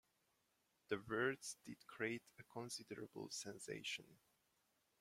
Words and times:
The 0.87 0.97
words 1.07 1.57
did 1.63 1.85
create 1.85 2.31
a 2.39 2.43
considerable 2.43 3.29
sensation. 3.29 4.17